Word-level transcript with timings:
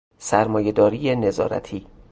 سرمایهداری 0.17 1.15
نظارتی 1.15 1.87